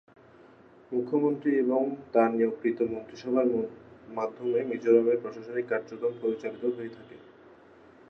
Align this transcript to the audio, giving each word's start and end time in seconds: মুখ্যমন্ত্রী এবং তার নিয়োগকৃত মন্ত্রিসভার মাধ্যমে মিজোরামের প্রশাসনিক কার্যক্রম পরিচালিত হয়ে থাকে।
মুখ্যমন্ত্রী 0.91 1.51
এবং 1.63 1.81
তার 2.13 2.29
নিয়োগকৃত 2.31 2.79
মন্ত্রিসভার 2.91 3.47
মাধ্যমে 4.09 4.59
মিজোরামের 4.69 5.21
প্রশাসনিক 5.21 5.65
কার্যক্রম 5.67 6.13
পরিচালিত 6.21 6.63
হয়ে 6.77 6.95
থাকে। 6.97 7.15